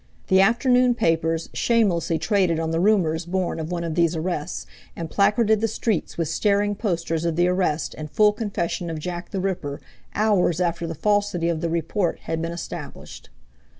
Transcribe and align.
The 0.29 0.41
afternoon 0.41 0.95
papers 0.95 1.47
shamelessly 1.53 2.17
traded 2.17 2.59
on 2.59 2.71
the 2.71 2.79
rumors 2.79 3.27
born 3.27 3.59
of 3.59 3.71
one 3.71 3.83
of 3.83 3.93
these 3.93 4.15
arrests 4.15 4.65
and 4.95 5.11
placarded 5.11 5.61
the 5.61 5.67
streets 5.67 6.17
with 6.17 6.27
staring 6.27 6.73
posters 6.73 7.23
of 7.23 7.35
the 7.35 7.47
arrest 7.47 7.93
and 7.95 8.09
full 8.09 8.33
confession 8.33 8.89
of 8.89 8.97
Jack 8.97 9.29
the 9.29 9.39
Ripper 9.39 9.79
hours 10.15 10.59
after 10.59 10.87
the 10.87 10.95
falsity 10.95 11.49
of 11.49 11.61
the 11.61 11.69
report 11.69 12.17
had 12.21 12.41
been 12.41 12.51
established. 12.51 13.29